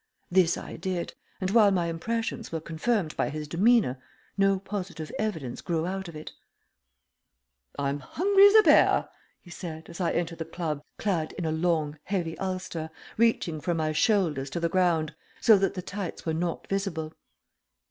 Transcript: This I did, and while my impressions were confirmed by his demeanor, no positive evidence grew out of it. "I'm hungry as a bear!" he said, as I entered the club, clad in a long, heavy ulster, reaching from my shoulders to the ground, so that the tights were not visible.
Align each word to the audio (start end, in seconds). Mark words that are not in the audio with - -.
This 0.31 0.57
I 0.57 0.77
did, 0.77 1.13
and 1.39 1.51
while 1.51 1.69
my 1.69 1.85
impressions 1.85 2.51
were 2.51 2.59
confirmed 2.59 3.15
by 3.15 3.29
his 3.29 3.47
demeanor, 3.47 4.01
no 4.35 4.57
positive 4.57 5.11
evidence 5.19 5.61
grew 5.61 5.85
out 5.85 6.07
of 6.07 6.15
it. 6.15 6.31
"I'm 7.77 7.99
hungry 7.99 8.47
as 8.47 8.55
a 8.55 8.63
bear!" 8.63 9.09
he 9.41 9.51
said, 9.51 9.89
as 9.91 10.01
I 10.01 10.13
entered 10.13 10.39
the 10.39 10.43
club, 10.45 10.81
clad 10.97 11.33
in 11.33 11.45
a 11.45 11.51
long, 11.51 11.99
heavy 12.05 12.35
ulster, 12.39 12.89
reaching 13.15 13.61
from 13.61 13.77
my 13.77 13.91
shoulders 13.91 14.49
to 14.49 14.59
the 14.59 14.69
ground, 14.69 15.13
so 15.39 15.55
that 15.59 15.75
the 15.75 15.83
tights 15.83 16.25
were 16.25 16.33
not 16.33 16.65
visible. 16.65 17.13